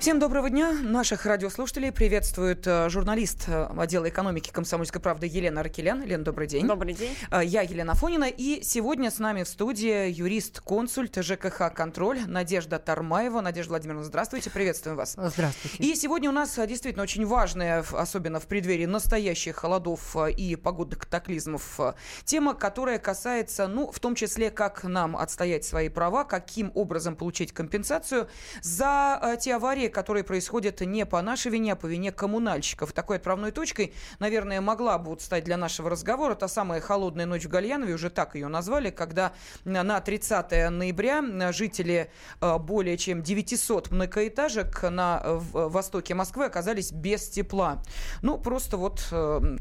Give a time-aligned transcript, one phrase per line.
[0.00, 0.72] Всем доброго дня.
[0.72, 6.00] Наших радиослушателей приветствует э, журналист э, отдела экономики комсомольской правды Елена Ракелян.
[6.00, 6.66] Елена, добрый день.
[6.66, 7.14] Добрый день.
[7.30, 8.24] Э, я Елена Фонина.
[8.24, 13.42] И сегодня с нами в студии юрист-консульт ЖКХ «Контроль» Надежда Тармаева.
[13.42, 14.48] Надежда Владимировна, здравствуйте.
[14.48, 15.18] Приветствуем вас.
[15.18, 15.76] Здравствуйте.
[15.76, 21.78] И сегодня у нас действительно очень важная, особенно в преддверии настоящих холодов и погодных катаклизмов,
[22.24, 27.52] тема, которая касается, ну, в том числе, как нам отстоять свои права, каким образом получить
[27.52, 28.30] компенсацию
[28.62, 32.92] за те аварии, которые происходят не по нашей вине, а по вине коммунальщиков.
[32.92, 37.44] Такой отправной точкой, наверное, могла бы вот стать для нашего разговора та самая холодная ночь
[37.44, 39.32] в Гальянове, уже так ее назвали, когда
[39.64, 47.82] на 30 ноября жители э, более чем 900 многоэтажек на востоке Москвы оказались без тепла.
[48.22, 49.56] Ну, просто вот э,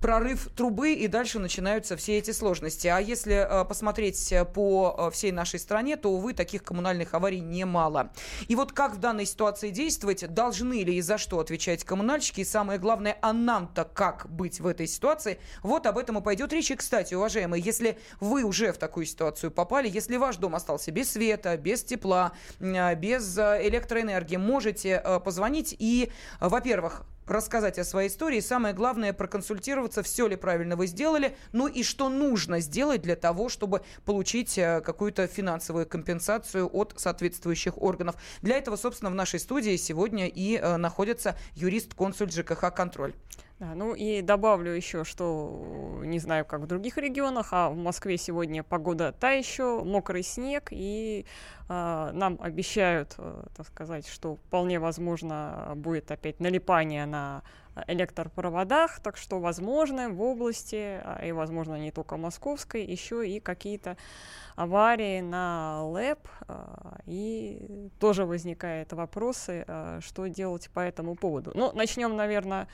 [0.00, 2.88] прорыв трубы, и дальше начинаются все эти сложности.
[2.88, 8.12] А если э, посмотреть по э, всей нашей стране, то, увы, таких коммунальных аварий немало.
[8.48, 12.44] И вот как в данной ситуации действовать, должны ли и за что отвечать коммунальщики, и
[12.44, 16.70] самое главное, а нам-то как быть в этой ситуации, вот об этом и пойдет речь.
[16.70, 21.12] И, кстати, уважаемые, если вы уже в такую ситуацию попали, если ваш дом остался без
[21.12, 28.40] света, без тепла, э, без электроэнергии, можете позвонить и, во-первых, рассказать о своей истории.
[28.40, 33.48] Самое главное, проконсультироваться, все ли правильно вы сделали, ну и что нужно сделать для того,
[33.48, 38.16] чтобы получить э, какую-то финансовую компенсацию от соответствующих органов.
[38.42, 43.14] Для этого, собственно, в нашей студии сегодня и э, находится юрист-консульт ЖКХ «Контроль».
[43.60, 48.16] Да, ну и добавлю еще, что не знаю, как в других регионах, а в Москве
[48.16, 51.26] сегодня погода та еще, мокрый снег, и
[51.68, 57.42] э, нам обещают, э, так сказать, что вполне возможно будет опять налипание на
[57.86, 63.96] электропроводах, так что возможно в области, а, и возможно не только московской, еще и какие-то
[64.56, 71.52] аварии на ЛЭП, а, и тоже возникают вопросы, а, что делать по этому поводу.
[71.54, 72.68] Ну, начнем, наверное,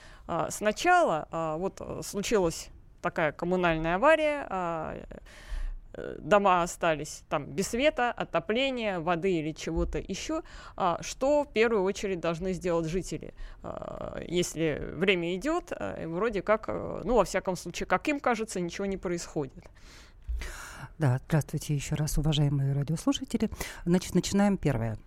[0.50, 1.28] сначала.
[1.58, 2.68] Вот случилась
[3.00, 4.46] такая коммунальная авария,
[4.96, 5.18] Э,
[6.18, 10.42] дома остались там без света, отопления, воды или чего-то еще,
[10.76, 16.68] а, что в первую очередь должны сделать жители, а, если время идет, а, вроде как,
[16.68, 19.64] э, ну, во всяком случае, как им кажется, ничего не происходит.
[20.98, 23.50] Да, здравствуйте еще раз, уважаемые радиослушатели.
[23.84, 24.98] Значит, начинаем первое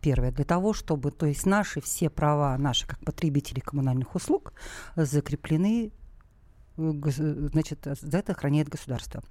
[0.00, 4.54] первое, для того, чтобы, то есть наши все права, наши как потребители коммунальных услуг
[4.96, 5.92] закреплены
[6.80, 9.22] значит, за это охраняет государство.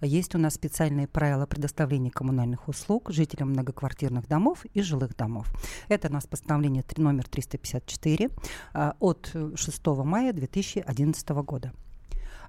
[0.00, 5.48] Есть у нас специальные правила предоставления коммунальных услуг жителям многоквартирных домов и жилых домов.
[5.88, 8.30] Это у нас постановление номер 354
[8.74, 11.72] а, от 6 мая 2011 года.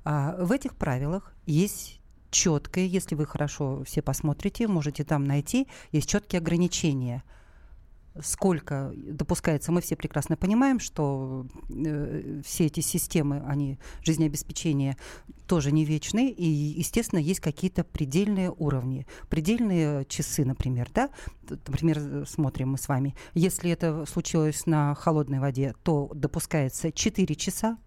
[0.04, 6.10] А, в этих правилах есть четкое, если вы хорошо все посмотрите, можете там найти, есть
[6.10, 7.24] четкие ограничения–
[8.22, 14.98] сколько допускается, мы все прекрасно понимаем, что э, все эти системы, они жизнеобеспечения
[15.48, 21.10] тоже не вечны, и, естественно, есть какие-то предельные уровни, предельные часы, например, да,
[21.50, 27.78] например, смотрим мы с вами, если это случилось на холодной воде, то допускается 4 часа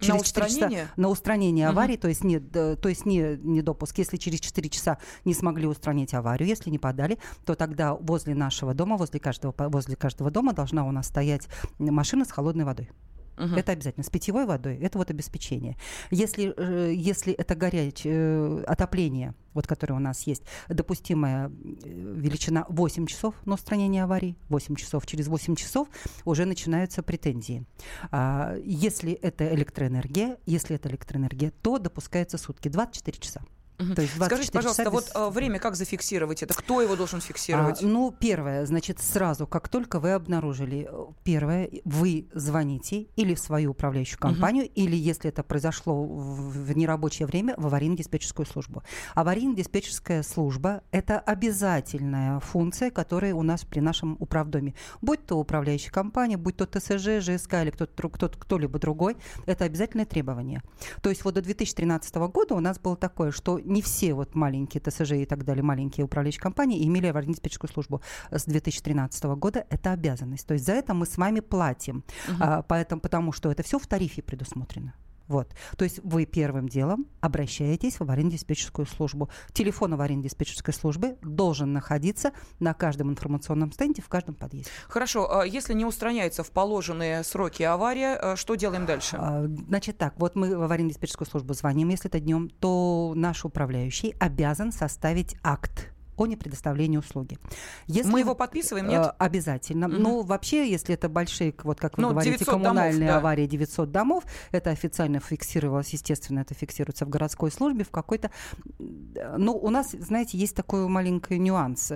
[0.00, 0.80] через на устранение?
[0.80, 2.02] Часа, на устранение аварии, угу.
[2.02, 3.98] то есть, не, то есть не, не допуск.
[3.98, 8.74] Если через 4 часа не смогли устранить аварию, если не подали, то тогда возле нашего
[8.74, 12.90] дома, возле каждого, возле каждого дома должна у нас стоять машина с холодной водой.
[13.38, 13.56] Угу.
[13.56, 14.04] Это обязательно.
[14.04, 15.76] С питьевой водой это вот обеспечение.
[16.10, 21.50] Если, э, если это горячее э, отопление, вот которое у нас есть, допустимая э,
[21.84, 25.88] величина 8 часов на устранение аварий, 8 часов, через 8 часов
[26.24, 27.64] уже начинаются претензии.
[28.10, 33.42] А, если это электроэнергия, если это электроэнергия, то допускается сутки, 24 часа.
[33.78, 34.90] То есть Скажите, пожалуйста, без...
[34.90, 36.52] вот а, время как зафиксировать это?
[36.52, 37.80] Кто его должен фиксировать?
[37.80, 43.38] А, ну, первое, значит, сразу, как только вы обнаружили, э, первое, вы звоните или в
[43.38, 44.72] свою управляющую компанию, угу.
[44.74, 48.82] или, если это произошло в, в нерабочее время, в аварийно-диспетчерскую службу.
[49.14, 54.74] Аварийно-диспетчерская служба– это обязательная функция, которая у нас при нашем управдоме.
[55.02, 59.16] Будь то управляющая компания, будь то ТСЖ, ЖСК или кто-то, кто кто-либо другой,
[59.46, 60.62] это обязательное требование.
[61.00, 64.80] То есть вот до 2013 года у нас было такое, что не все вот маленькие
[64.80, 68.00] ТСЖ и так далее, маленькие управляющие компании имели аварийно-диспетчерскую службу
[68.30, 69.66] с 2013 года.
[69.70, 70.46] Это обязанность.
[70.46, 72.04] То есть за это мы с вами платим.
[72.28, 72.36] Угу.
[72.40, 74.94] А, поэтому, потому что это все в тарифе предусмотрено
[75.28, 75.54] Вот.
[75.76, 79.30] То есть вы первым делом обращаетесь в аварийно-диспетчерскую службу.
[79.52, 84.70] Телефон аварийно-диспетчерской службы должен находиться на каждом информационном стенде в каждом подъезде.
[84.88, 85.30] Хорошо.
[85.30, 89.16] А если не устраняется в положенные сроки авария, а что делаем дальше?
[89.20, 94.14] А, значит так, вот мы в аварийно-диспетчерскую службу звоним, если это днем, то наш управляющий
[94.18, 97.38] обязан составить акт о непредоставлении услуги.
[97.86, 99.06] Если, Мы его подписываем, нет?
[99.06, 99.86] Э, обязательно.
[99.86, 99.96] Угу.
[99.96, 103.18] Ну, вообще, если это большие, вот как вы ну, говорите, коммунальные домов, да.
[103.18, 108.30] аварии, 900 домов, это официально фиксировалось, естественно, это фиксируется в городской службе, в какой-то...
[108.78, 111.92] Ну, у нас, знаете, есть такой маленький нюанс,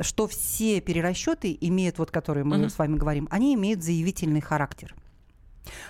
[0.00, 2.68] что все перерасчеты имеют, вот которые мы угу.
[2.68, 4.94] с вами говорим, они имеют заявительный характер.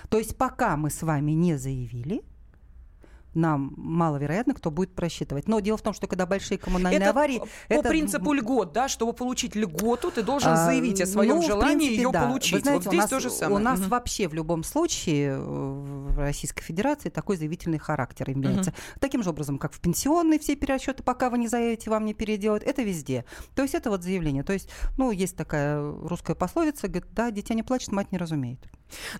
[0.09, 2.23] То есть пока мы с вами не заявили,
[3.33, 5.47] нам маловероятно, кто будет просчитывать.
[5.47, 7.39] Но дело в том, что когда большие коммунальные это аварии...
[7.67, 7.89] По это...
[7.89, 11.95] принципу льгот, да, чтобы получить льготу, ты должен а, заявить о своем ну, желании принципе,
[11.95, 12.27] ее да.
[12.27, 12.53] получить.
[12.53, 13.55] Вы знаете, вот здесь нас, то же самое.
[13.55, 13.89] У нас угу.
[13.89, 18.71] вообще в любом случае э, в Российской Федерации такой заявительный характер является.
[18.71, 18.77] Угу.
[18.99, 22.63] Таким же образом, как в пенсионные все перерасчеты, пока вы не заявите, вам не переделают.
[22.63, 23.25] Это везде.
[23.55, 24.43] То есть это вот заявление.
[24.43, 28.59] То есть, ну, есть такая русская пословица, говорит, да, дитя не плачет, мать не разумеет.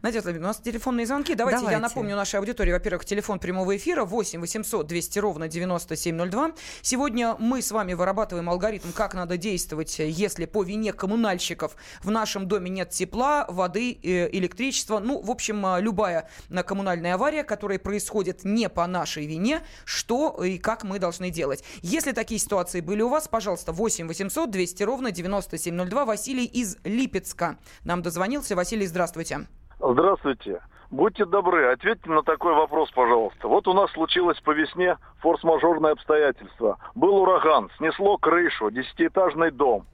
[0.02, 1.36] Надежда у нас телефонные звонки.
[1.36, 2.72] Давайте, Давайте я напомню нашей аудитории.
[2.72, 6.52] Во-первых, телефон прямого эфира 8 800 200 ровно 9702.
[6.82, 12.48] Сегодня мы с вами вырабатываем алгоритм, как надо действовать, если по вине коммунальщиков в нашем
[12.48, 15.00] доме нет тепла, воды, э, электричества.
[15.00, 16.54] Ну, в общем, э, любая э,
[16.90, 21.64] коммунальная авария, которая происходит не по нашей вине, что и как мы должны делать.
[21.84, 26.06] Если такие ситуации были у вас, пожалуйста, 8 800 200 ровно 9702.
[26.06, 28.56] Василий из Липецка нам дозвонился.
[28.56, 29.42] Василий, здравствуйте.
[29.80, 30.62] Здравствуйте.
[30.90, 33.48] Будьте добры, ответьте на такой вопрос, пожалуйста.
[33.48, 36.80] Вот у нас случилось по весне форс-мажорное обстоятельство.
[36.96, 39.86] Был ураган, снесло крышу, десятиэтажный дом.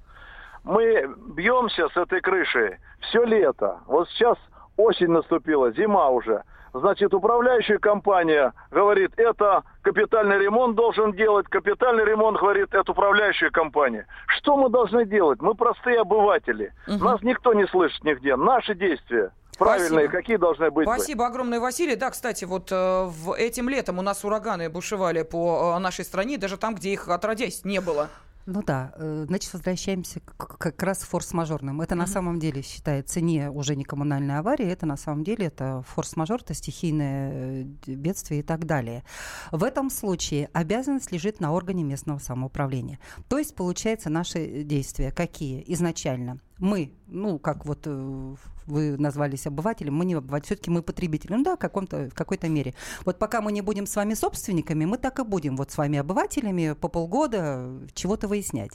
[0.64, 3.82] Мы бьемся с этой крышей все лето.
[3.88, 4.38] Вот сейчас
[4.78, 6.44] осень наступила, зима уже.
[6.80, 14.08] Значит, управляющая компания говорит, это капитальный ремонт должен делать, капитальный ремонт говорит, это управляющая компания.
[14.28, 15.42] Что мы должны делать?
[15.42, 16.74] Мы простые обыватели.
[16.88, 16.98] Угу.
[16.98, 18.36] Нас никто не слышит нигде.
[18.36, 20.12] Наши действия правильные, Спасибо.
[20.12, 20.86] какие должны быть.
[20.86, 21.96] Спасибо огромное, Василий.
[21.96, 26.38] Да, кстати, вот э, в этим летом у нас ураганы бушевали по э, нашей стране,
[26.38, 28.10] даже там, где их отродясь не было.
[28.46, 31.82] Ну да, э, значит, возвращаемся к, как раз форс-мажорным.
[31.82, 31.98] Это mm-hmm.
[31.98, 36.42] на самом деле считается не уже не коммунальная авария, это на самом деле это форс-мажор,
[36.42, 39.04] это стихийное э, бедствие и так далее.
[39.52, 43.00] В этом случае обязанность лежит на органе местного самоуправления.
[43.30, 46.40] То есть, получается, наши действия какие изначально?
[46.60, 48.36] Мы, ну, как вот э,
[48.68, 51.34] вы назвались обывателем, мы не обыватели, все-таки мы потребители.
[51.34, 52.74] Ну да, в, каком-то, в какой-то мере.
[53.06, 56.00] Вот пока мы не будем с вами собственниками, мы так и будем вот с вами
[56.00, 58.72] обывателями по полгода чего-то выяснять.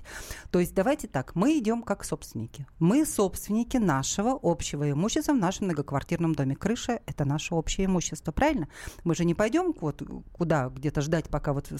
[0.50, 2.66] То есть давайте так, мы идем как собственники.
[2.78, 6.54] Мы собственники нашего общего имущества в нашем многоквартирном доме.
[6.54, 8.68] Крыша– это наше общее имущество, правильно?
[9.04, 10.02] Мы же не пойдем вот
[10.32, 11.72] куда где-то ждать, пока вот,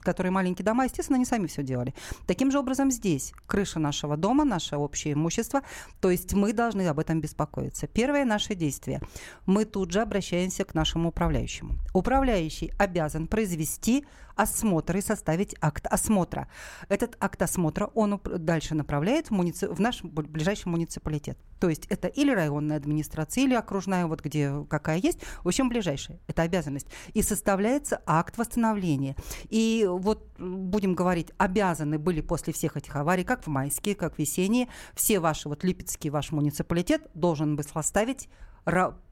[0.00, 1.94] которые маленькие дома, естественно, они сами все делали.
[2.26, 5.62] Таким же образом здесь крыша нашего дома, наше общее имущество,
[6.00, 7.86] то есть мы должны об этом беспокоиться беспокоиться.
[7.86, 9.00] Первое наше действие.
[9.46, 11.74] Мы тут же обращаемся к нашему управляющему.
[11.94, 14.04] Управляющий обязан произвести
[14.36, 16.48] осмотр и составить акт осмотра.
[16.88, 19.66] Этот акт осмотра он дальше направляет в, муници...
[19.66, 21.38] в наш ближайший муниципалитет.
[21.58, 26.20] То есть это или районная администрация, или окружная, вот где какая есть, в общем, ближайшая.
[26.26, 26.86] Это обязанность.
[27.14, 29.16] И составляется акт восстановления.
[29.48, 34.18] И вот будем говорить, обязаны были после всех этих аварий, как в майские, как в
[34.18, 38.28] весенние, все ваши, вот Липецкий ваш муниципалитет должен бы составить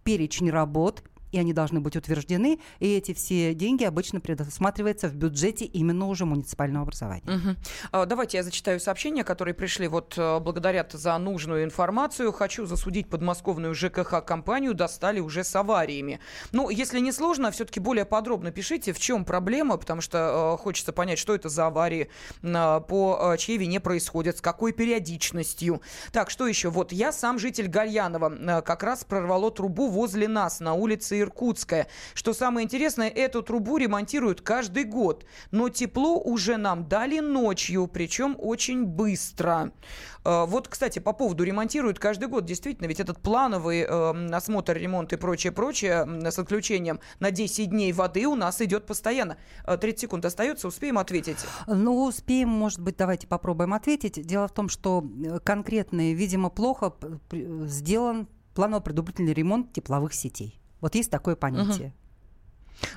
[0.05, 1.03] перечень работ,
[1.35, 6.25] и они должны быть утверждены, и эти все деньги обычно предусматриваются в бюджете именно уже
[6.27, 7.57] муниципального образования.
[7.93, 8.07] Угу.
[8.07, 9.89] Давайте я зачитаю сообщения, которые пришли.
[9.89, 12.31] Вот э, благодарят за нужную информацию.
[12.31, 16.21] Хочу засудить подмосковную ЖКХ-компанию, достали уже с авариями.
[16.53, 20.93] Ну, если не сложно, все-таки более подробно пишите, в чем проблема, потому что э, хочется
[20.93, 22.11] понять, что это за аварии,
[22.43, 25.83] э, по э, чьей вине происходят, с какой периодичностью.
[26.13, 26.71] Так, что еще?
[26.71, 31.89] Вот я сам житель Гальянова, э, как раз прорвало трубу возле нас на улице Иркутская.
[32.15, 35.25] Что самое интересное, эту трубу ремонтируют каждый год.
[35.51, 39.73] Но тепло уже нам дали ночью, причем очень быстро.
[40.25, 42.45] Э, вот, кстати, по поводу ремонтируют каждый год.
[42.45, 47.93] Действительно, ведь этот плановый э, осмотр, ремонт и прочее, прочее с отключением на 10 дней
[47.93, 49.37] воды у нас идет постоянно.
[49.67, 51.39] 30 э, секунд остается, успеем ответить?
[51.67, 54.25] Ну, успеем, может быть, давайте попробуем ответить.
[54.27, 56.95] Дело в том, что э, конкретно, видимо, плохо
[57.31, 60.61] сделан планово-предупредительный ремонт тепловых сетей.
[60.85, 61.95] Вот есть такое понятие.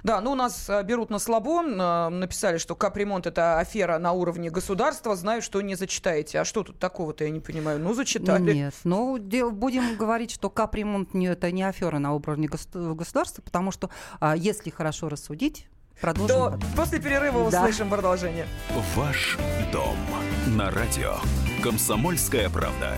[0.03, 4.12] Да, ну у нас а, берут на слабо, а, написали, что капремонт это афера на
[4.12, 6.41] уровне государства, знаю, что не зачитаете.
[6.41, 7.79] А что тут такого-то, я не понимаю.
[7.79, 8.53] Ну, зачитали.
[8.53, 13.89] Нет, ну, будем говорить, что капремонт не, это не афера на уровне государства, потому что,
[14.20, 15.70] а, если хорошо рассудить,
[16.01, 16.60] Продолжим.
[16.60, 17.62] То после перерыва да.
[17.62, 18.48] услышим продолжение.
[18.98, 19.38] Ваш
[19.72, 19.96] дом
[20.48, 21.15] на радио.
[21.63, 22.98] Комсомольская правда.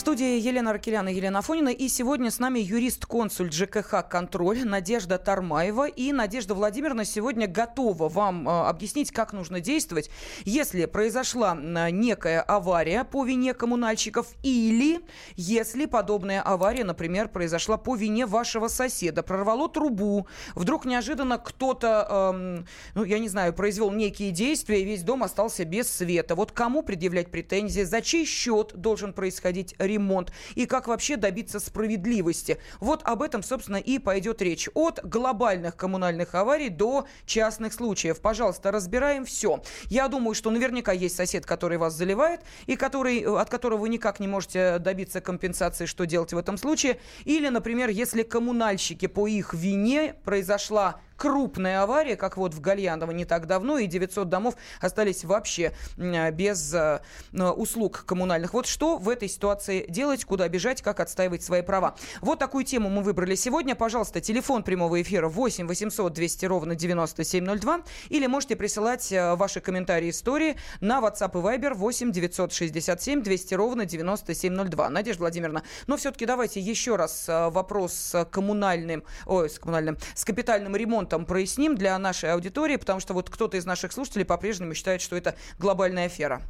[0.00, 1.68] студии Елена Аркелян и Елена Афонина.
[1.68, 5.88] И сегодня с нами юрист-консуль ЖКХ «Контроль» Надежда Тармаева.
[5.88, 10.08] И Надежда Владимировна сегодня готова вам э, объяснить, как нужно действовать,
[10.46, 15.02] если произошла некая авария по вине коммунальщиков или
[15.36, 19.22] если подобная авария, например, произошла по вине вашего соседа.
[19.22, 25.02] Прорвало трубу, вдруг неожиданно кто-то, эм, ну, я не знаю, произвел некие действия, и весь
[25.02, 26.34] дом остался без света.
[26.34, 30.30] Вот кому предъявлять претензии, за чей счет должен происходить ремонт?
[30.54, 32.58] и как вообще добиться справедливости.
[32.80, 34.68] Вот об этом, собственно, и пойдет речь.
[34.74, 38.20] От глобальных коммунальных аварий до частных случаев.
[38.20, 39.62] Пожалуйста, разбираем все.
[39.86, 44.20] Я думаю, что наверняка есть сосед, который вас заливает и который, от которого вы никак
[44.20, 46.98] не можете добиться компенсации, что делать в этом случае.
[47.24, 53.26] Или, например, если коммунальщики по их вине произошла крупная авария, как вот в Гальяново не
[53.26, 57.00] так давно, и 900 домов остались вообще без э,
[57.32, 58.54] услуг коммунальных.
[58.54, 61.94] Вот что в этой ситуации делать, куда бежать, как отстаивать свои права.
[62.22, 63.74] Вот такую тему мы выбрали сегодня.
[63.74, 70.08] Пожалуйста, телефон прямого эфира 8 800 200 ровно 9702 или можете присылать э, ваши комментарии
[70.08, 74.88] истории на WhatsApp и Viber 8 967 200 ровно 9702.
[74.88, 80.24] Надежда Владимировна, но все-таки давайте еще раз э, вопрос с коммунальным, ой, с коммунальным, с
[80.24, 84.74] капитальным ремонтом там проясним для нашей аудитории, потому что вот кто-то из наших слушателей по-прежнему
[84.74, 86.40] считает, что это глобальная афера.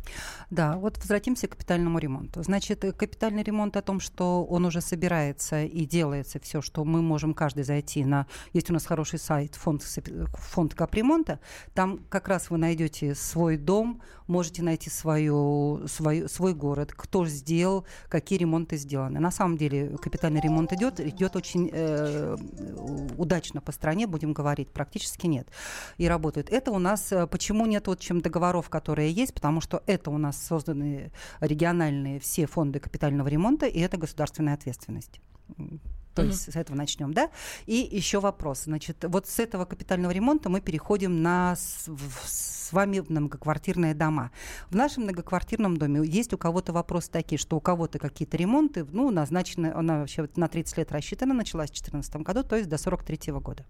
[0.50, 2.42] Да, вот возвратимся к капитальному ремонту.
[2.42, 7.34] Значит, капитальный ремонт о том, что он уже собирается и делается все, что мы можем
[7.34, 8.26] каждый зайти на...
[8.52, 9.82] Есть у нас хороший сайт фонд,
[10.34, 11.40] фонд капремонта.
[11.74, 17.84] Там как раз вы найдете свой дом, можете найти свою, свою, свой город, кто сделал,
[18.08, 19.20] какие ремонты сделаны.
[19.20, 22.36] На самом деле капитальный ремонт идет, идет очень э,
[23.16, 25.48] удачно по стране, будем говорить говорить, практически нет.
[25.98, 26.50] И работают.
[26.50, 30.18] Это у нас, э, почему нет вот чем договоров, которые есть, потому что это у
[30.18, 35.20] нас созданы региональные все фонды капитального ремонта, и это государственная ответственность.
[36.14, 36.52] То есть mm-hmm.
[36.52, 37.30] с этого начнем, да?
[37.66, 38.64] И еще вопрос.
[38.64, 41.88] Значит, вот с этого капитального ремонта мы переходим на с,
[42.24, 44.30] с вами многоквартирные дома.
[44.70, 49.10] В нашем многоквартирном доме есть у кого-то вопросы такие, что у кого-то какие-то ремонты, ну,
[49.10, 53.32] назначены, она вообще на 30 лет рассчитана, началась в 2014 году, то есть до 43
[53.34, 53.64] года.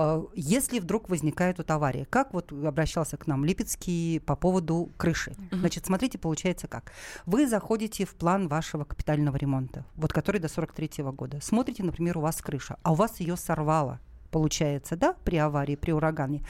[0.00, 5.32] А, если вдруг возникает вот авария, как вот обращался к нам Липецкий по поводу крыши?
[5.32, 5.58] Uh-huh.
[5.58, 6.92] Значит, смотрите, получается как.
[7.26, 11.40] Вы заходите в план вашего капитального ремонта, вот который до 43 года.
[11.42, 13.98] Смотрите, например, у вас крыша, а у вас ее сорвало
[14.30, 16.44] получается, да, при аварии, при урагане,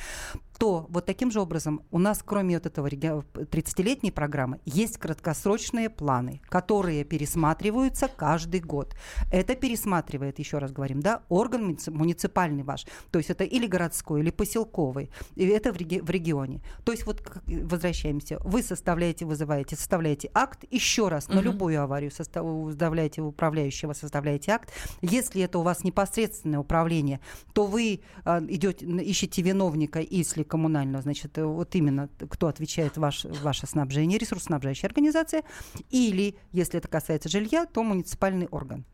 [0.58, 6.40] то вот таким же образом у нас, кроме вот этого 30-летней программы, есть краткосрочные планы,
[6.48, 8.96] которые пересматриваются каждый год.
[9.32, 14.30] Это пересматривает, еще раз говорим, да, орган муниципальный ваш, то есть это или городской, или
[14.30, 16.60] поселковый, и это в, реги- в регионе.
[16.84, 21.36] То есть вот возвращаемся, вы составляете, вызываете, составляете акт, еще раз, угу.
[21.36, 24.72] на любую аварию составляете управляющего, составляете акт.
[25.02, 27.20] Если это у вас непосредственное управление,
[27.52, 33.24] то вы э, идете, ищете виновника, если коммунального, значит, э, вот именно кто отвечает ваш,
[33.24, 35.44] ваше снабжение, ресурсоснабжающая организация,
[35.90, 38.84] или, если это касается жилья, то муниципальный орган.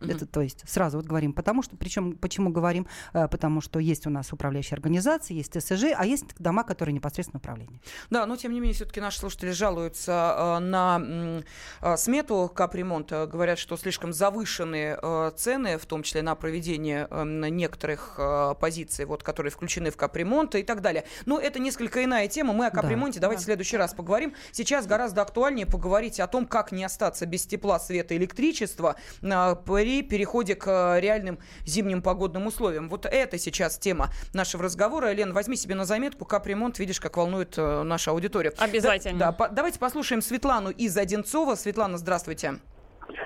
[0.00, 0.16] Mm-hmm.
[0.16, 4.06] Это, то есть сразу вот говорим, потому что, причем почему говорим, э, потому что есть
[4.06, 7.80] у нас управляющие организации, есть ТСЖ, а есть дома, которые непосредственно управление.
[8.08, 11.42] Да, но тем не менее все-таки наши слушатели жалуются э, на
[11.82, 18.18] э, смету капремонта, говорят, что слишком завышенные э, цены, в том числе на проведение некоторых
[18.60, 21.04] позиций, вот, которые включены в капремонт и так далее.
[21.26, 22.52] Но это несколько иная тема.
[22.52, 23.22] Мы о капремонте да.
[23.22, 23.42] давайте да.
[23.42, 24.34] в следующий раз поговорим.
[24.52, 28.96] Сейчас гораздо актуальнее поговорить о том, как не остаться без тепла, света, электричества.
[29.22, 29.54] Э,
[29.90, 32.88] при переходе к э, реальным зимним погодным условиям.
[32.88, 35.10] Вот это сейчас тема нашего разговора.
[35.10, 38.52] Лен, возьми себе на заметку, капремонт, видишь, как волнует э, нашу аудиторию.
[38.58, 39.18] Обязательно.
[39.18, 41.56] Да, да, по- давайте послушаем Светлану из Одинцова.
[41.56, 42.54] Светлана, здравствуйте.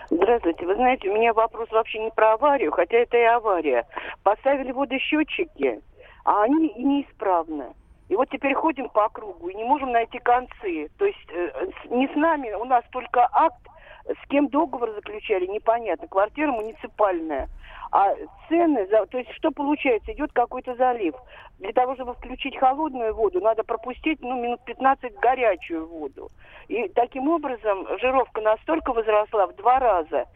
[0.09, 0.65] Здравствуйте.
[0.65, 3.87] Вы знаете, у меня вопрос вообще не про аварию, хотя это и авария.
[4.23, 5.83] Поставили водосчетчики,
[6.25, 7.75] а они и неисправны.
[8.09, 10.89] И вот теперь ходим по кругу и не можем найти концы.
[10.99, 13.61] То есть э, не с нами, у нас только акт,
[14.07, 16.09] с кем договор заключали, непонятно.
[16.09, 17.49] Квартира муниципальная.
[17.91, 18.15] А
[18.49, 20.13] цены, за, то есть что получается?
[20.13, 21.15] Идет какой-то залив.
[21.59, 26.31] Для того, чтобы включить холодную воду, надо пропустить ну, минут 15 горячую воду.
[26.69, 30.27] И таким образом жировка настолько возросла в два раза.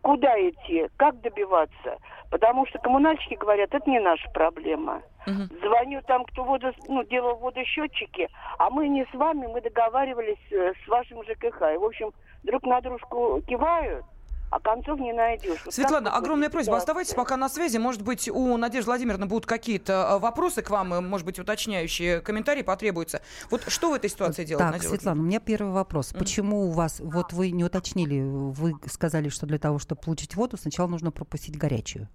[0.00, 0.88] Куда идти?
[0.96, 1.98] Как добиваться?
[2.30, 5.02] Потому что коммунальщики говорят, это не наша проблема.
[5.26, 5.48] Мгм.
[5.60, 10.72] Звоню там, кто воду, ну, делал водосчетчики, а мы не с вами, мы договаривались э,
[10.82, 11.74] с вашим ЖКХ.
[11.74, 12.10] И, в общем,
[12.42, 14.04] друг на дружку кивают,
[14.50, 15.60] а концов не найдешь.
[15.64, 17.78] Вот Светлана, огромная будет просьба, оставайтесь пока на связи.
[17.78, 22.20] Может быть, у Надежды Владимировны будут какие-то э, вопросы к вам, э, может быть, уточняющие
[22.20, 23.22] комментарии потребуются.
[23.50, 26.12] Вот что в этой ситуации делать, Так, Надежда Светлана, у меня первый вопрос.
[26.12, 30.56] Почему у вас, вот вы не уточнили, вы сказали, что для того, чтобы получить воду,
[30.56, 32.08] сначала нужно пропустить горячую.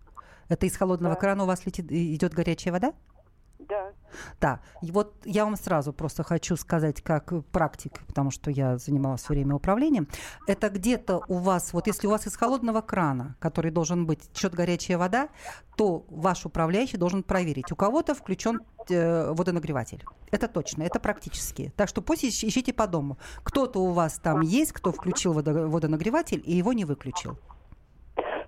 [0.49, 1.19] Это из холодного Да.
[1.19, 2.93] крана у вас летит, идет горячая вода?
[3.67, 3.91] Да.
[4.39, 4.59] Да.
[4.81, 9.33] И вот я вам сразу просто хочу сказать, как практик, потому что я занималась все
[9.33, 10.07] время управлением.
[10.47, 14.53] Это где-то у вас, вот если у вас из холодного крана, который должен быть, течет
[14.53, 15.29] горячая вода,
[15.75, 17.71] то ваш управляющий должен проверить.
[17.71, 20.03] У кого-то включен э, водонагреватель.
[20.31, 21.73] Это точно, это практически.
[21.75, 23.17] Так что пусть ищ- ищите по дому.
[23.43, 27.37] Кто-то у вас там есть, кто включил водо- водонагреватель и его не выключил.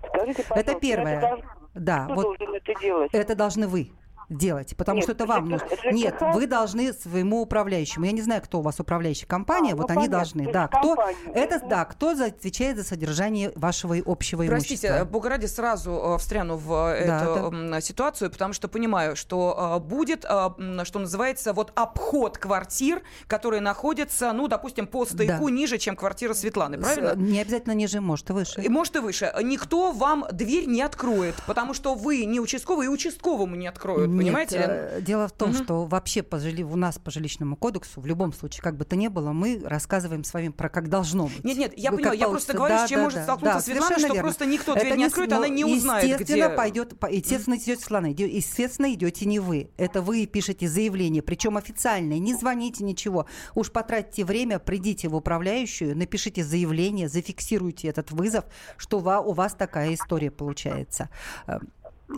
[0.08, 1.18] Скажите, пожалуйста, первое.
[1.18, 1.42] Это,
[1.74, 3.10] Да, кто вот должен это делать?
[3.14, 3.92] это должны вы
[4.34, 5.50] делать, потому Нет, что это вам ЖКХ
[5.84, 5.90] нужно.
[5.92, 8.04] Нет, вы должны своему управляющему.
[8.06, 10.52] Я не знаю, кто у вас управляющая компания, А, вот ну, они понятно, должны.
[10.52, 11.16] Да, кто компания.
[11.34, 15.04] это, да, кто за- отвечает за содержание вашего и общего Простите, имущества?
[15.04, 17.80] Бога ради, сразу э, встряну в э, Да, эту да.
[17.80, 24.46] ситуацию, потому что понимаю, что э, будет, что называется, вот обход квартир, которые находятся, ну,
[24.46, 25.50] допустим, по стояку Да.
[25.50, 27.14] ниже, чем квартира Светланы, правильно?
[27.16, 28.62] Не обязательно ниже, может, и выше.
[28.68, 29.32] Может и выше.
[29.42, 34.58] Никто вам дверь не откроет, потому что вы не участковый, и участковому не откроют, понимаете?
[34.58, 34.70] Лен?
[34.70, 35.64] э, Дело в том, Мгм.
[35.64, 38.96] что вообще по жили- у нас по жилищному кодексу, в любом случае, как бы то
[38.96, 41.44] ни было, мы рассказываем с вами про как должно быть.
[41.44, 43.22] Нет, нет, я Вы понимаю, как я просто говорю, Да, с чем да, может да,
[43.24, 44.22] столкнуться да, Светлана, что верно.
[44.22, 46.56] просто никто Это дверь не не откроет, она не узнает, Естественно, где...
[46.56, 48.06] пойдет, по- естественно, идет Светлана.
[48.06, 49.70] Естественно, идете не вы.
[49.76, 52.18] Это вы пишете заявление, причем официальное.
[52.18, 53.26] Не звоните, ничего.
[53.54, 58.44] Уж потратьте время, придите в управляющую, напишите заявление, зафиксируйте этот вызов,
[58.76, 61.08] что у вас такая история получается.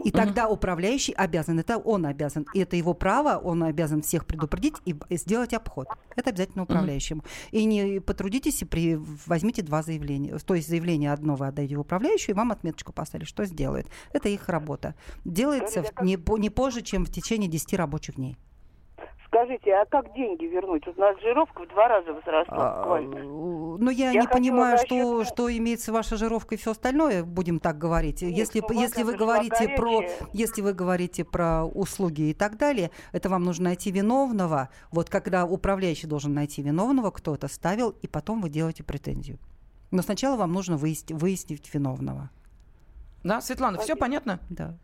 [0.05, 4.75] И тогда управляющий обязан, это он обязан, и это его право, он обязан всех предупредить
[4.85, 5.87] и сделать обход.
[6.17, 7.23] Это обязательно управляющему.
[7.51, 10.39] И не потрудитесь и при, возьмите два заявления.
[10.39, 13.87] То есть заявление одно вы отдаете в управляющую, и вам отметочку поставили, что сделают.
[14.13, 14.95] Это их работа.
[15.25, 18.37] Делается в- не, не позже, чем в течение 10 рабочих дней.
[19.43, 20.87] Скажите, а как деньги вернуть?
[20.87, 23.01] Вот у нас жировка в два раза возросла А.
[23.79, 27.59] Но я, Я не понимаю, насчет- что, что имеется ваша жировка и все остальное, будем
[27.59, 28.23] так говорить.
[28.23, 30.03] Нет, если, ну, если вы говорите про,
[30.33, 34.69] если вы говорите про услуги и так далее, это вам нужно найти виновного.
[34.93, 39.39] Вот когда управляющий должен найти виновного, кто это ставил, и потом вы делаете претензию.
[39.91, 42.31] Но сначала вам нужно выяснить, выяснить виновного.
[43.25, 44.41] Да, Светлана, все понятно?
[44.51, 44.75] Да.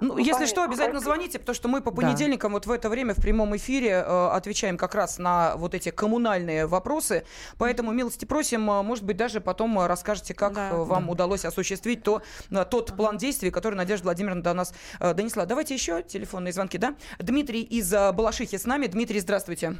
[0.00, 0.46] Ну, Ну, если понятно.
[0.46, 1.14] что, обязательно Спасибо.
[1.16, 1.96] звоните, потому что мы по Да.
[2.02, 5.90] понедельникам вот в это время в прямом эфире э, отвечаем как раз на вот эти
[5.90, 7.24] коммунальные вопросы.
[7.58, 10.70] Поэтому милости просим, э, может быть, даже потом э, расскажете, как Да.
[10.70, 11.10] э, вам Да.
[11.12, 12.22] удалось осуществить то,
[12.70, 15.46] тот план действий, который Надежда Владимировна до нас э, донесла.
[15.46, 16.94] Давайте еще телефонные звонки, да?
[17.18, 18.86] Дмитрий из э, Балашихи с нами.
[18.86, 19.74] Дмитрий, здравствуйте.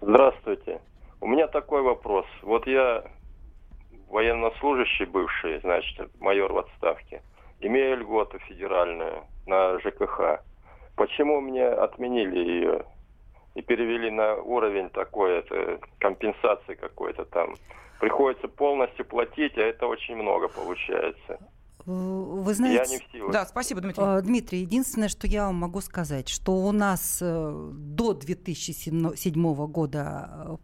[0.00, 0.80] Здравствуйте.
[1.20, 2.26] У меня такой вопрос.
[2.42, 3.02] Вот я
[4.08, 7.22] военнослужащий бывший, значит, майор в отставке.
[7.60, 10.42] Имею льготу федеральную на ЖКХ.
[10.96, 12.84] Почему мне отменили ее
[13.54, 17.54] и перевели на уровень такой, это компенсации какой-то там?
[18.00, 21.38] Приходится полностью платить, а это очень много получается.
[21.86, 22.92] Вы Я знаете...
[22.92, 23.32] не в силах.
[23.32, 24.04] Да, спасибо, Дмитрий.
[24.04, 30.30] Э, Дмитрий, единственное, что я вам могу сказать, что у нас э, до 2007 года
[30.30, 30.56] э,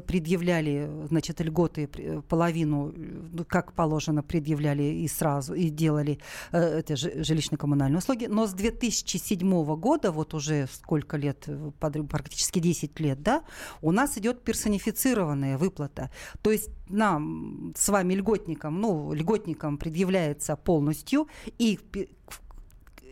[0.00, 2.92] предъявляли, значит, льготы пр- половину, э,
[3.32, 6.18] ну, как положено, предъявляли и сразу, и делали
[6.52, 8.26] э, это жи- жилищно-коммунальные услуги.
[8.26, 11.70] Но с 2007 года, вот уже сколько лет, э,
[12.08, 13.42] практически 10 лет, да,
[13.82, 16.10] у нас идет персонифицированная выплата.
[16.42, 21.78] То есть нам с вами льготникам, ну, льготникам предъявляется полностью, и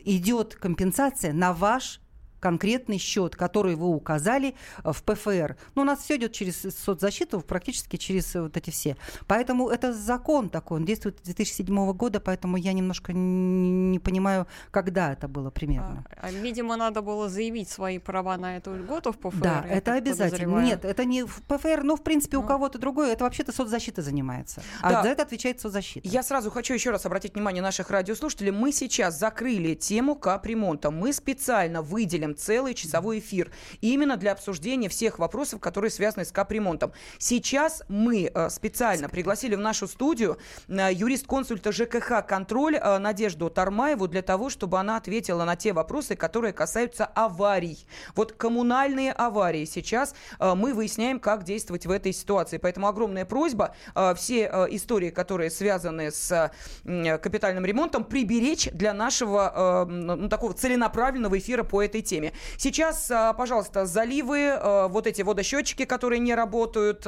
[0.05, 2.02] идет компенсация на ваш
[2.43, 5.57] конкретный счет, который вы указали в ПФР.
[5.77, 8.97] Но у нас все идет через соцзащиту, практически через вот эти все.
[9.29, 15.13] Поэтому это закон такой, он действует с 2007 года, поэтому я немножко не понимаю, когда
[15.13, 16.05] это было примерно.
[16.11, 19.41] А, а, видимо, надо было заявить свои права на эту льготу в ПФР.
[19.41, 20.59] Да, это обязательно.
[20.63, 22.43] Нет, это не в ПФР, но в принципе ну.
[22.43, 23.13] у кого-то другое.
[23.13, 24.63] Это вообще-то соцзащита занимается.
[24.81, 25.03] А да.
[25.05, 26.09] за это отвечает соцзащита.
[26.09, 28.51] Я сразу хочу еще раз обратить внимание наших радиослушателей.
[28.51, 30.91] Мы сейчас закрыли тему капремонта.
[30.91, 36.93] Мы специально выделим целый часовой эфир именно для обсуждения всех вопросов, которые связаны с капремонтом.
[37.19, 44.09] Сейчас мы э, специально пригласили в нашу студию э, юрист-консульта ЖКХ «Контроль» э, Надежду Тармаеву
[44.09, 47.87] для того, чтобы она ответила на те вопросы, которые касаются аварий.
[48.15, 52.59] Вот коммунальные аварии сейчас мы выясняем, как действовать в этой ситуации.
[52.59, 53.75] Поэтому огромная просьба
[54.17, 56.51] все истории, которые связаны с
[56.85, 62.22] капитальным ремонтом, приберечь для нашего ну, такого целенаправленного эфира по этой теме.
[62.57, 64.59] Сейчас, пожалуйста, заливы,
[64.89, 67.07] вот эти водосчетчики, которые не работают,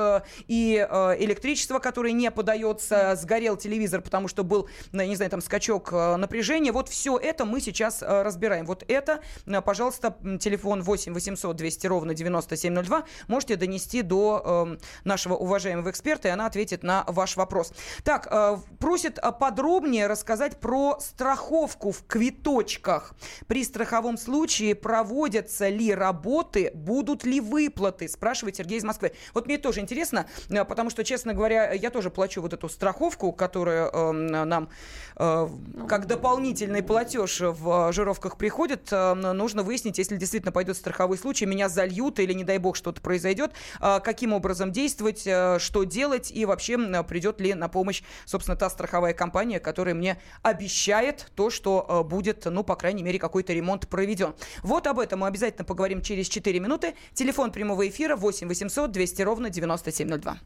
[0.48, 5.92] и э, электричество, которое не подается, сгорел телевизор, потому что был, не знаю, там скачок
[5.92, 6.72] напряжения.
[6.72, 8.66] Вот все это мы сейчас разбираем.
[8.66, 9.20] Вот это,
[9.64, 16.46] пожалуйста, телефон 8 800 200 ровно 9702 можете донести до нашего уважаемого эксперта, и она
[16.46, 17.72] ответит на ваш вопрос.
[18.03, 18.33] Так,
[18.79, 23.14] просит подробнее рассказать про страховку в квиточках.
[23.46, 24.74] При страховом случае
[25.05, 29.12] проводятся ли работы, будут ли выплаты, спрашивает Сергей из Москвы.
[29.35, 33.33] Вот мне тоже интересно, Э, потому что, честно говоря, я тоже плачу вот эту страховку,
[33.33, 34.69] которая э, нам
[35.17, 35.49] э,
[35.88, 38.88] как дополнительный платеж в жировках приходит.
[38.93, 43.01] Э, нужно выяснить, если действительно пойдет страховой случай, меня зальют или, не дай бог, что-то
[43.01, 48.71] произойдет, э, каким образом действовать, что делать и вообще придет ли на помощь, собственно, та
[48.71, 54.35] страховая компания, которая мне обещает то, что будет, ну, по крайней мере, какой-то ремонт проведен.
[54.62, 56.95] Вот об этом мы обязательно поговорим через 4 минуты.
[57.15, 60.39] Телефон прямого эфира 8 800 200 ровно 9702.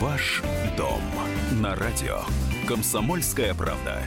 [0.00, 0.42] Ваш
[0.76, 1.00] дом
[1.60, 2.22] на радио.
[2.66, 4.02] Комсомольская правда.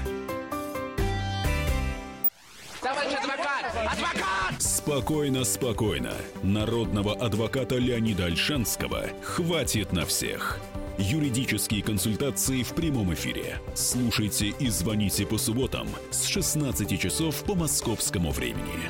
[2.82, 3.66] Товарищ адвокат!
[3.76, 4.62] Адвокат!
[4.62, 6.14] Спокойно, спокойно.
[6.44, 10.60] Народного адвоката Леонида Альшанского хватит на всех.
[10.98, 13.60] Юридические консультации в прямом эфире.
[13.74, 18.90] Слушайте и звоните по субботам с 16 часов по московскому времени.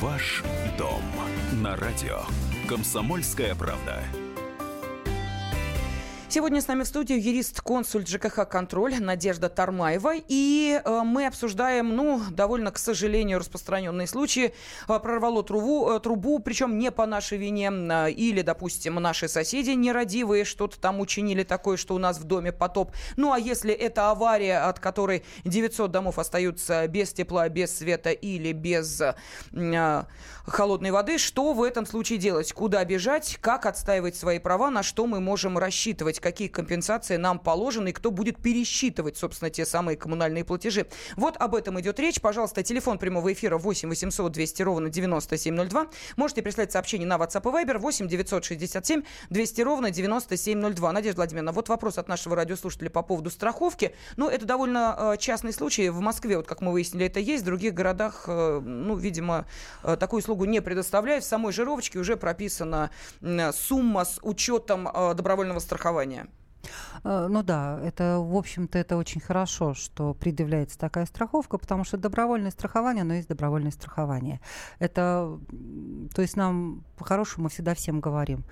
[0.00, 0.42] Ваш
[0.78, 1.02] дом
[1.62, 2.20] на радио.
[2.66, 4.02] Комсомольская правда.
[6.36, 10.16] Сегодня с нами в студии юрист-консульт ЖКХ «Контроль» Надежда Тармаева.
[10.28, 14.52] И э, мы обсуждаем, ну, довольно, к сожалению, распространенные случаи.
[14.86, 17.70] Э, прорвало трубу, э, трубу, причем не по нашей вине.
[18.10, 22.92] Или, допустим, наши соседи нерадивые что-то там учинили такое, что у нас в доме потоп.
[23.16, 28.52] Ну, а если это авария, от которой 900 домов остаются без тепла, без света или
[28.52, 29.00] без
[30.44, 32.52] холодной воды, что в этом случае делать?
[32.52, 33.38] Куда бежать?
[33.40, 34.68] Как отстаивать свои права?
[34.68, 36.20] На что мы можем рассчитывать?
[36.26, 40.88] Какие компенсации нам положены и кто будет пересчитывать, собственно, те самые коммунальные платежи.
[41.14, 42.20] Вот об этом идет речь.
[42.20, 45.86] Пожалуйста, телефон прямого эфира 8 800 200 ровно 9702.
[46.16, 50.92] Можете прислать сообщение на WhatsApp и Viber 8 967 200 ровно 9702.
[50.92, 53.94] Надежда Владимировна, вот вопрос от нашего радиослушателя по поводу страховки.
[54.16, 55.90] Ну, это довольно э, частный случай.
[55.90, 57.44] В Москве, вот как мы выяснили, это есть.
[57.44, 59.46] В других городах, э, ну, видимо,
[59.84, 61.22] э, такую услугу не предоставляют.
[61.22, 62.90] В самой жировочке уже прописана
[63.52, 66.26] сумма с учетом э, добровольного страхования страхования.
[67.04, 71.96] Э, ну да, это, в общем-то, это очень хорошо, что предъявляется такая страховка, потому что
[71.96, 74.40] добровольное страхование, оно есть добровольное страхование.
[74.78, 75.38] Это,
[76.14, 78.44] то есть нам по-хорошему всегда всем говорим,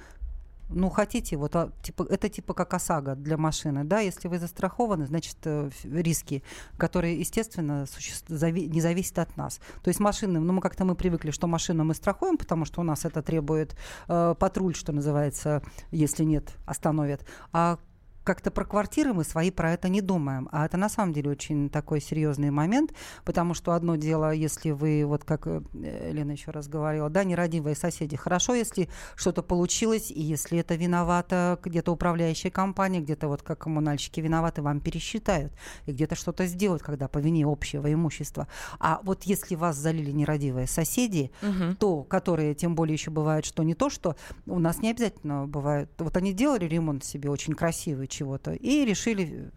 [0.68, 5.06] ну, хотите, вот, а, типа, это типа как ОСАГО для машины, да, если вы застрахованы,
[5.06, 6.42] значит, э, риски,
[6.76, 8.14] которые, естественно, суще...
[8.28, 8.66] зави...
[8.66, 9.60] не зависят от нас.
[9.82, 12.84] То есть машины, ну, мы как-то мы привыкли, что машину мы страхуем, потому что у
[12.84, 13.76] нас это требует
[14.08, 17.24] э, патруль, что называется, если нет, остановят.
[17.52, 17.78] А
[18.24, 20.48] как-то про квартиры мы свои про это не думаем.
[20.50, 22.92] А это на самом деле очень такой серьезный момент,
[23.24, 27.76] потому что одно дело, если вы, вот как э, Лена еще раз говорила, да, нерадивые
[27.76, 28.16] соседи.
[28.16, 34.20] Хорошо, если что-то получилось, и если это виновата где-то управляющая компания, где-то вот как коммунальщики
[34.20, 35.52] виноваты, вам пересчитают,
[35.86, 38.48] и где-то что-то сделают, когда по вине общего имущества.
[38.80, 41.74] А вот если вас залили нерадивые соседи, угу.
[41.78, 45.90] то, которые, тем более еще бывает, что не то, что у нас не обязательно бывает,
[45.98, 49.50] вот они делали ремонт себе очень красивый, чего-то, и решили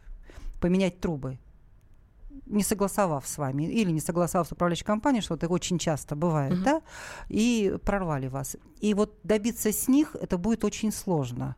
[0.59, 1.37] поменять трубы
[2.49, 6.53] не согласовав с вами или не согласовав с управляющей компанией, что это очень часто бывает,
[6.53, 6.63] uh-huh.
[6.63, 6.81] да,
[7.29, 8.57] и прорвали вас.
[8.79, 11.55] И вот добиться с них это будет очень сложно.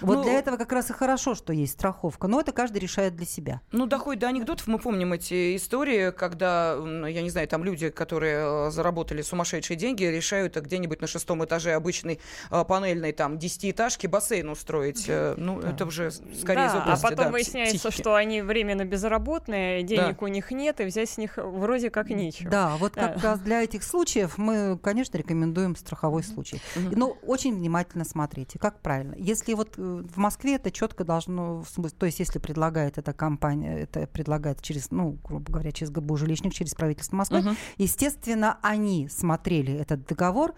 [0.00, 3.16] Вот Ну, для этого как раз и хорошо, что есть страховка, но это каждый решает
[3.16, 3.60] для себя.
[3.72, 4.66] Ну, доходит до анекдотов.
[4.66, 6.74] Мы помним эти истории, когда,
[7.08, 11.72] я не знаю, там люди, которые э, заработали сумасшедшие деньги, решают где-нибудь на шестом этаже
[11.74, 12.20] обычной
[12.50, 15.04] э, панельной там десятиэтажки бассейн устроить.
[15.08, 18.00] Э, Ну, это уже скорее из Да, а области, потом да, выясняется, психики.
[18.02, 22.50] что они временно безработные, денег у них нет, и взять с них вроде как нечего.
[22.50, 23.08] Да, вот Да.
[23.08, 26.60] как раз для этих случаев мы, конечно, рекомендуем страховой случай.
[26.76, 29.14] Но очень внимательно смотрите, как правильно.
[29.16, 33.78] Если вот в Москве это четко должно, в смысле, то есть если предлагает эта компания,
[33.78, 37.56] это предлагает через, ну, грубо говоря, через ГБУ жилищник, через правительство Москвы, Мгм.
[37.76, 40.54] естественно, они смотрели этот договор,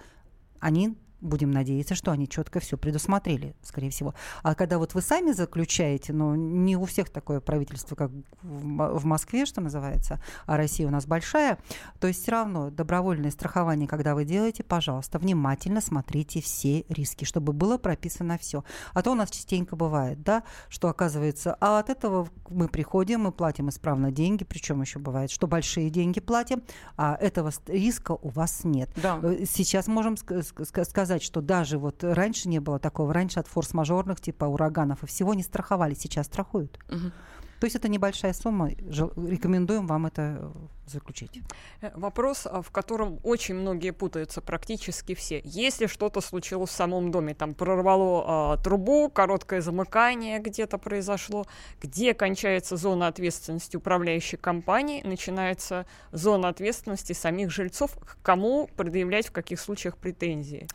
[0.58, 4.14] они Будем надеяться, что они четко все предусмотрели, скорее всего.
[4.42, 8.10] А когда вот вы сами заключаете, ну, не у всех такое правительство, как
[8.42, 11.58] в Мо- в Москве, что называется, а Россия у нас большая,
[11.98, 17.52] то есть все равно добровольное страхование, когда вы делаете, пожалуйста, внимательно смотрите все риски, чтобы
[17.52, 18.64] было прописано все.
[18.94, 23.32] А то у нас частенько бывает, да, что оказывается, а от этого мы приходим, мы
[23.32, 26.62] платим исправно деньги, причем еще бывает, что большие деньги платим,
[26.96, 28.88] а этого риска у вас нет.
[28.96, 29.18] Да.
[29.22, 33.40] Э, Сейчас можем ск- ск- ска- сказать, что даже вот раньше не было такого, раньше
[33.40, 36.78] от форс-мажорных типа ураганов и всего не страховали, сейчас страхуют.
[36.88, 37.12] Мгм.
[37.60, 40.50] То есть это небольшая сумма, рекомендуем вам это э,
[40.86, 41.42] заключить.
[41.82, 45.42] Э, Вопрос, а, в котором очень многие путаются, практически все.
[45.44, 51.44] Если что-то случилось в самом доме, там прорвало а, трубу, короткое замыкание где-то произошло,
[51.82, 59.32] где кончается зона ответственности управляющей компании, начинается зона ответственности самих жильцов, к кому предъявлять в
[59.32, 60.66] каких случаях претензии.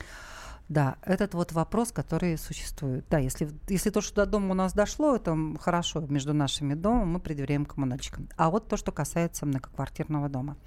[0.67, 3.05] Да, этот вот вопрос, который существует.
[3.09, 7.13] Да, если, если то, что до дома у нас дошло, это хорошо, между нашими домом
[7.13, 8.29] мы предъявляем коммунальщикам.
[8.35, 10.57] А вот то, что касается многоквартирного дома.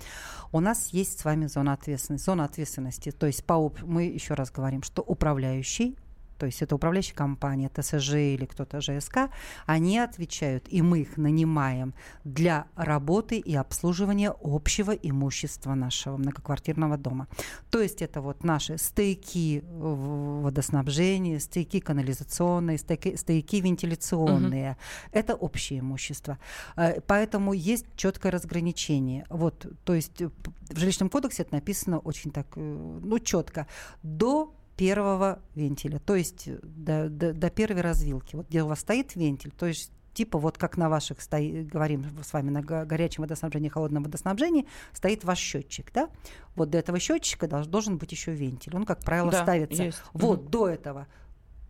[0.52, 2.26] У нас есть с вами зона ответственности.
[2.26, 5.96] Зона ответственности, то есть по, мы еще раз говорим, что управляющий
[6.38, 9.30] то есть это управляющая компания, ТСЖ или кто-то ЖСК,
[9.66, 17.26] они отвечают, и мы их нанимаем для работы и обслуживания общего имущества нашего многоквартирного дома.
[17.70, 24.76] То есть это вот наши стейки в- водоснабжения, стейки канализационные, стейки, стейки вентиляционные.
[25.12, 26.38] Это общее имущество.
[26.76, 29.24] Э, Поэтому есть четкое разграничение.
[29.30, 32.60] Вот, то есть в жилищном кодексе это написано очень так, э,
[33.02, 33.66] ну, четко.
[34.02, 38.36] До первого вентиля, то есть э, до, до- до первой развилки.
[38.36, 42.04] Вот где у вас стоит вентиль, то есть типа вот как на ваших стои, говорим
[42.22, 46.08] с вами на го- горячем водоснабжении, холодном водоснабжении, стоит ваш счетчик, да?
[46.56, 48.74] Вот до этого счетчика долж- должен быть еще вентиль.
[48.76, 50.02] Он, как правило, Да, ставится есть.
[50.12, 50.50] вот Мгм.
[50.50, 51.06] до этого.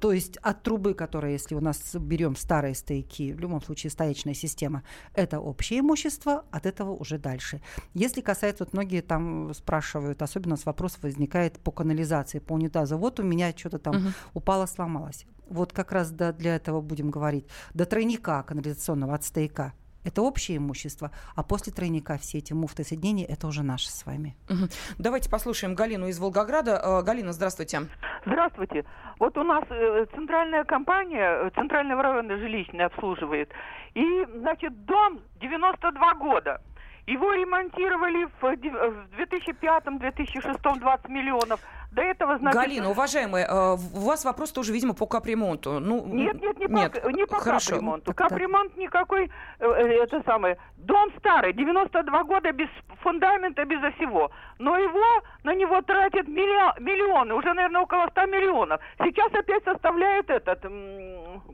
[0.01, 4.35] То есть от трубы, которая, если у нас берем старые стейки, в любом случае стоячная
[4.35, 4.83] система,
[5.15, 7.61] это общее имущество, от этого уже дальше.
[7.95, 12.97] Если касается, вот многие там спрашивают, особенно с вопрос возникает по канализации, по унитазу.
[12.97, 14.13] Вот у меня что-то там Мгм.
[14.35, 15.27] упало, сломалось.
[15.49, 17.47] Вот как раз до- для этого будем говорить.
[17.75, 19.73] До тройника канализационного от стейка
[20.09, 24.37] это общее имущество, а после тройника все эти муфты соединения это уже наше с вами.
[24.49, 24.69] Мгм.
[24.99, 26.81] Давайте послушаем Галину из Волгограда.
[26.83, 27.83] Э, Галина, здравствуйте.
[28.25, 28.85] Здравствуйте.
[29.19, 33.51] Вот у нас э, центральная компания, э, центрального района жилищный обслуживает.
[33.95, 36.61] И, значит, дом 92 года.
[37.09, 41.61] Его ремонтировали в дев- в 2005-2006 20 миллионов.
[41.91, 42.61] До этого, значит...
[42.61, 45.81] Галина, уважаемая, э, у вас вопрос тоже, видимо, по капремонту.
[45.81, 47.03] Ну, Нет, нет, не нет.
[47.03, 47.71] по, не по Хорошо.
[47.71, 48.13] капремонту.
[48.13, 52.69] Капремонт никакой, э, э, это самое, дом старый, 92 года без
[53.03, 54.31] фундамента, безо всего.
[54.59, 58.83] Но его, на него тратят миллио- миллионы, уже, наверное, около 100 миллионов.
[58.99, 60.61] Сейчас опять составляет этот,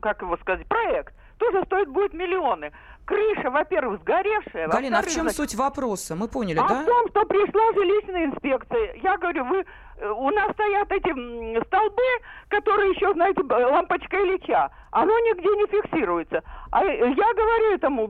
[0.02, 1.14] как его сказать, проект.
[1.38, 2.72] Тоже стоит будет миллионы.
[3.04, 4.68] Крыша, во-первых, сгоревшая.
[4.68, 6.16] Галина, а в чем значит, суть вопроса?
[6.16, 6.82] Мы поняли, а да?
[6.82, 8.94] в том, что пришла жилищная инспекция.
[9.02, 9.64] Я говорю, вы
[9.98, 12.02] э, у нас стоят эти столбы,
[12.48, 14.70] которые еще, знаете, лампочка Ильича.
[14.90, 16.42] Оно нигде не фиксируется.
[16.70, 18.04] А э, я говорю этому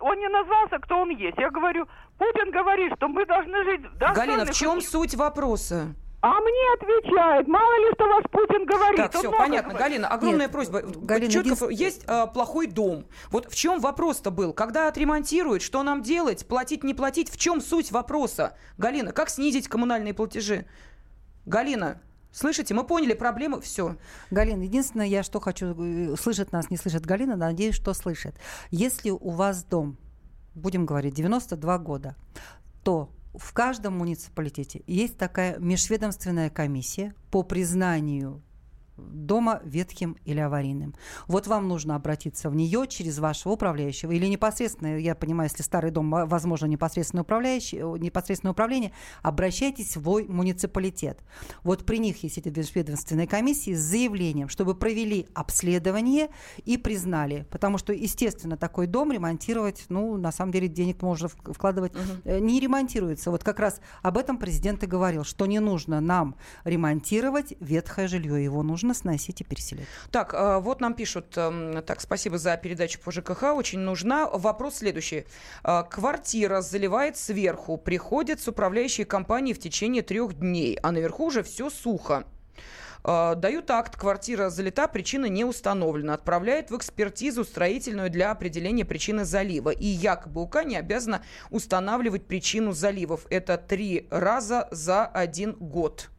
[0.00, 1.38] он не назвался, кто он есть.
[1.38, 1.86] Я говорю,
[2.18, 4.90] Путин говорит, что мы должны жить Галина, в чем условиях».
[4.90, 5.94] суть вопроса?
[6.26, 8.96] А мне отвечает, мало ли, что ваш Путин говорит.
[8.96, 9.74] Так, все, понятно.
[9.74, 9.78] говорит.
[9.78, 10.80] Галина, огромная Нет, просьба.
[10.80, 13.04] Галина, Чётко, единственное- есть э, плохой дом.
[13.30, 14.54] Вот в чем вопрос-то был?
[14.54, 16.46] Когда отремонтируют, что нам делать?
[16.48, 17.28] Платить, не платить?
[17.30, 18.56] В чем суть вопроса?
[18.78, 20.64] Галина, как снизить коммунальные платежи?
[21.44, 22.00] Галина,
[22.32, 23.96] слышите, мы поняли проблему, все.
[24.30, 28.34] Галина, единственное, я что хочу, э, слышит нас, не слышит Галина, надеюсь, что слышит.
[28.70, 29.98] Если у вас дом,
[30.54, 32.16] будем говорить, 92 года,
[32.82, 38.42] то в каждом муниципалитете есть такая межведомственная комиссия по признанию
[38.96, 40.94] дома ветхим или аварийным.
[41.26, 45.90] Вот вам нужно обратиться в нее через вашего управляющего или непосредственно, я понимаю, если старый
[45.90, 51.20] дом, возможно, непосредственно, управляющий, непосредственное управление, обращайтесь в муниципалитет.
[51.62, 56.28] Вот при них есть эти ведомственные комиссии с заявлением, чтобы провели обследование
[56.64, 57.46] и признали.
[57.50, 62.38] Потому что, естественно, такой дом ремонтировать, ну, на самом деле, денег можно вкладывать, угу.
[62.38, 63.30] не ремонтируется.
[63.30, 68.42] Вот как раз об этом президент и говорил, что не нужно нам ремонтировать ветхое жилье,
[68.42, 69.86] его нужно нужно сносить и переселять.
[70.10, 74.26] Так, э, вот нам пишут, эм, так, спасибо за передачу по ЖКХ, очень нужна.
[74.26, 75.26] Вопрос следующий.
[75.64, 81.42] Э, квартира заливает сверху, приходит с управляющей компанией в течение трех дней, а наверху уже
[81.42, 82.24] все сухо.
[83.04, 86.14] Э, дают акт, квартира залита, причина не установлена.
[86.14, 89.70] Отправляют в экспертизу строительную для определения причины залива.
[89.70, 93.26] И якобы УК не обязана устанавливать причину заливов.
[93.30, 96.10] Это три раза за один год.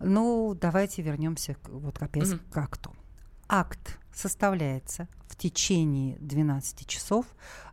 [0.00, 2.50] Ну, давайте вернемся вот опять mm-hmm.
[2.50, 2.94] к акту.
[3.48, 7.26] Акт составляется в течение 12 часов,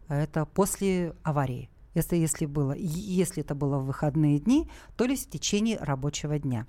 [0.10, 1.70] это после аварии.
[1.98, 6.68] Если, если, было, если это было в выходные дни, то ли в течение рабочего дня.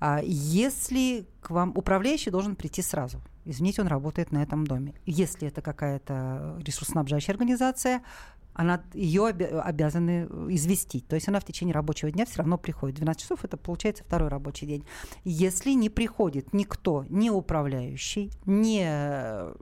[0.00, 4.94] А если к вам управляющий должен прийти сразу, извините, он работает на этом доме.
[5.04, 8.02] Если это какая-то ресурсоснабжающая организация,
[8.54, 11.06] она, ее обязаны э, известить.
[11.06, 12.96] То есть она в течение рабочего дня все равно приходит.
[12.96, 14.86] 12 часов это получается второй рабочий день.
[15.24, 19.52] Если не приходит никто, не управляющий, не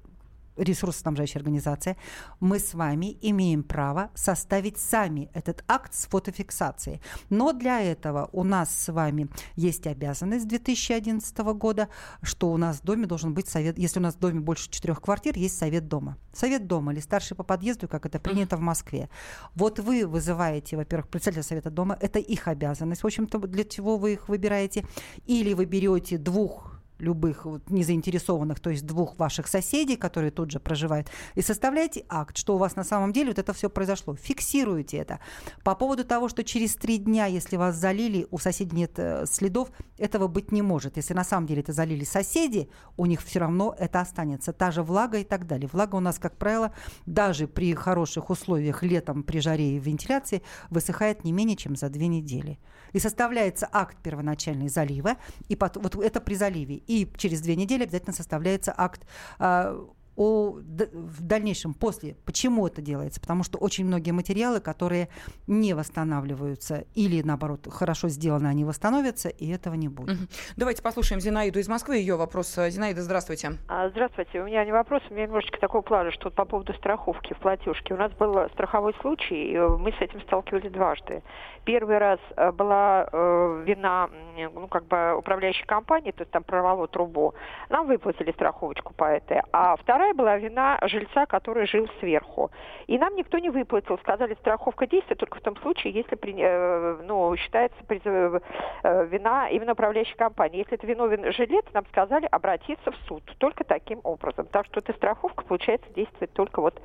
[0.60, 1.96] ресурсоснабжающая организация,
[2.38, 7.00] мы с вами имеем право составить сами этот акт с фотофиксацией.
[7.30, 11.88] Но для этого у нас с вами есть обязанность с 2011 года,
[12.22, 15.00] что у нас в доме должен быть совет, если у нас в доме больше четырех
[15.00, 16.16] квартир, есть совет дома.
[16.32, 19.08] Совет дома или старший по подъезду, как это принято в Москве.
[19.54, 24.12] Вот вы вызываете, во-первых, председателя совета дома, это их обязанность, в общем-то, для чего вы
[24.14, 24.84] их выбираете,
[25.26, 30.60] или вы берете двух любых вот, незаинтересованных, то есть двух ваших соседей, которые тут же
[30.60, 34.14] проживают, и составляете акт, что у вас на самом деле вот это все произошло.
[34.14, 35.20] Фиксируете это.
[35.64, 39.70] По поводу того, что через три дня, если вас залили, у соседей нет э, следов,
[39.98, 40.96] этого быть не может.
[40.96, 44.52] Если на самом деле это залили соседи, у них все равно это останется.
[44.52, 45.68] Та же влага и так далее.
[45.72, 46.72] Влага у нас, как правило,
[47.06, 52.06] даже при хороших условиях летом при жаре и вентиляции высыхает не менее чем за две
[52.06, 52.58] недели.
[52.92, 55.16] И составляется акт первоначальный залива,
[55.48, 59.06] и потом, вот это при заливе и через две недели обязательно составляется акт
[59.38, 59.88] а,
[60.20, 62.14] о, в дальнейшем, после.
[62.26, 63.22] Почему это делается?
[63.22, 65.08] Потому что очень многие материалы, которые
[65.46, 70.18] не восстанавливаются или, наоборот, хорошо сделаны, они восстановятся, и этого не будет.
[70.58, 71.96] Давайте послушаем Зинаиду из Москвы.
[71.96, 72.54] Ее вопрос.
[72.54, 73.52] Зинаида, здравствуйте.
[73.66, 74.42] А, здравствуйте.
[74.42, 77.94] У меня не вопрос, у меня немножечко такого плана, что по поводу страховки в платежке.
[77.94, 81.22] У нас был страховой случай, и мы с этим сталкивались дважды.
[81.64, 86.88] Первый раз э, была э, вина, ну, как бы управляющей компании, то есть там прорвало
[86.88, 87.34] трубу.
[87.68, 89.42] Нам выплатили страховочку по этой.
[89.52, 92.50] А вторая вторая была вина жильца, который жил сверху.
[92.86, 93.98] И нам никто не выплатил.
[93.98, 100.16] Сказали, страховка действует только в том случае, если э, ну, считается э, вина именно управляющей
[100.16, 100.58] компании.
[100.58, 103.22] Если это виновен жилец, нам сказали обратиться в суд.
[103.38, 104.46] Только таким образом.
[104.46, 106.80] Так что эта страховка, получается, действует только вот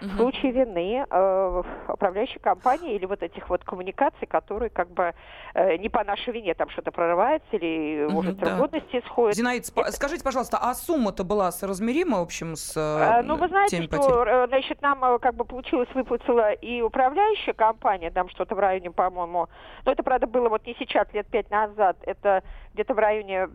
[0.00, 0.10] угу.
[0.10, 5.14] в случае вины э, управляющей компании или вот этих вот коммуникаций, которые как бы
[5.54, 8.56] э, не по нашей вине там что-то прорывается или, угу, может, да.
[8.56, 9.36] годности исходит.
[9.36, 9.92] Зинаид, Это...
[9.92, 14.28] скажите, пожалуйста, а сумма-то была соразмерима, в общем, с э, Ну, вы знаете, что, потерь?
[14.28, 18.90] Э, значит, нам э, как бы получилось, выплатила и управляющая компания, там что-то в районе,
[18.90, 19.48] по-моему,
[19.84, 22.42] но это, правда, было вот не сейчас, лет пять назад, это
[22.76, 23.48] где-то в районе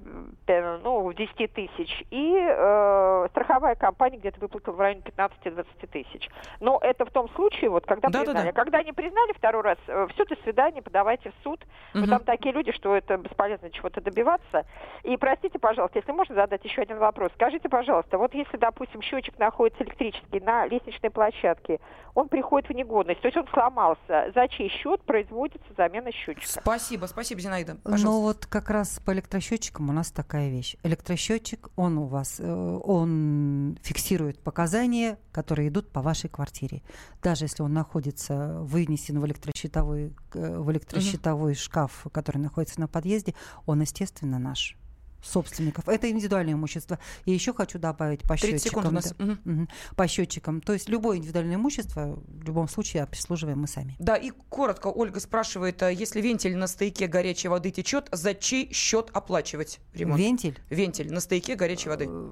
[0.47, 6.27] ну, 10 тысяч, и э, страховая компания где-то выплатила в районе 15-20 тысяч.
[6.60, 8.47] Но это в том случае, вот когда да, признали.
[8.47, 8.63] Да, да.
[8.63, 11.63] Когда не признали второй раз, э, все, до свидания, подавайте в суд.
[11.93, 12.07] Угу.
[12.07, 14.65] там такие люди, что это бесполезно чего-то добиваться.
[15.03, 17.31] И простите, пожалуйста, если можно задать еще один вопрос.
[17.36, 21.79] Скажите, пожалуйста, вот если, допустим, счетчик находится электрический на лестничной площадке,
[22.13, 26.62] он приходит в негодность, то есть он сломался, за чей счет производится замена счетчика?
[26.62, 27.73] Спасибо, спасибо, Зинаида.
[27.73, 28.10] Ну пожалуйста.
[28.10, 30.76] Ну вот как раз по электросчетчикам у нас такая вещь.
[30.84, 36.82] Электросчетчик, он у вас, э, он фиксирует показания, которые идут по вашей квартире.
[37.21, 41.60] Даже если он находится, вынесен в электрощитовой, э, в электрощитовой угу.
[41.60, 43.34] шкаф, который находится на подъезде,
[43.65, 44.78] он, естественно, наш
[45.21, 45.88] собственников.
[45.88, 46.99] Это индивидуальное имущество.
[47.25, 48.88] И еще хочу добавить по счетчикам.
[48.88, 49.13] у нас.
[49.17, 49.38] Да, угу.
[49.45, 50.62] Угу, по счетчикам.
[50.62, 53.95] То есть любое индивидуальное имущество в любом случае обслуживаем мы сами.
[53.99, 58.71] Да, и коротко Ольга спрашивает, а если вентиль на стояке горячей воды течет, за чей
[58.73, 60.19] счет оплачивать ремонт?
[60.19, 60.60] Вентиль?
[60.69, 62.31] Вентиль на стояке горячей воды э,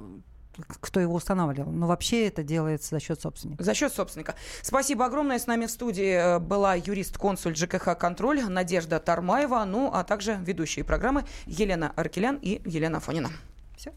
[0.68, 1.72] кто его устанавливал.
[1.72, 3.64] Но вообще это делается за счет собственника.
[3.64, 4.36] За счет собственника.
[4.62, 5.40] Спасибо огромное.
[5.40, 10.86] С нами в студии э, была юрист-консуль ЖКХ «Контроль» Надежда Тармаева, ну а также ведущие
[10.86, 13.30] программы Елена Аркелян и Елена Фонина.
[13.76, 13.94] Все.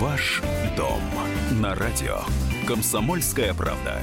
[0.00, 0.42] Ваш
[0.76, 1.00] дом
[1.52, 2.20] на радио.
[2.66, 4.02] Комсомольская правда.